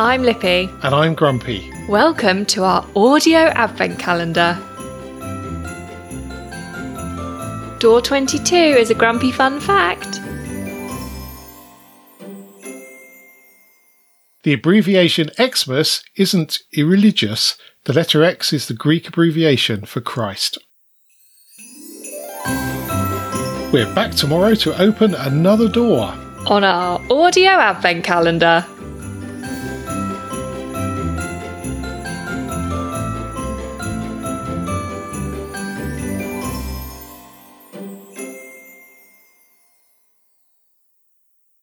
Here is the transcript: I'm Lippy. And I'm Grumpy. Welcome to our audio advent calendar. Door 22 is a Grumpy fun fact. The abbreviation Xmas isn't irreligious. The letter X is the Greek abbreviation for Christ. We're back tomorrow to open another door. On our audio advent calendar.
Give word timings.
I'm 0.00 0.22
Lippy. 0.22 0.70
And 0.84 0.94
I'm 0.94 1.16
Grumpy. 1.16 1.72
Welcome 1.88 2.46
to 2.46 2.62
our 2.62 2.86
audio 2.94 3.38
advent 3.38 3.98
calendar. 3.98 4.56
Door 7.80 8.02
22 8.02 8.54
is 8.54 8.90
a 8.90 8.94
Grumpy 8.94 9.32
fun 9.32 9.58
fact. 9.58 10.20
The 14.44 14.52
abbreviation 14.52 15.30
Xmas 15.36 16.04
isn't 16.14 16.60
irreligious. 16.72 17.58
The 17.82 17.92
letter 17.92 18.22
X 18.22 18.52
is 18.52 18.68
the 18.68 18.74
Greek 18.74 19.08
abbreviation 19.08 19.84
for 19.84 20.00
Christ. 20.00 20.58
We're 23.72 23.92
back 23.96 24.12
tomorrow 24.12 24.54
to 24.54 24.80
open 24.80 25.16
another 25.16 25.68
door. 25.68 26.14
On 26.46 26.62
our 26.62 27.04
audio 27.10 27.50
advent 27.50 28.04
calendar. 28.04 28.64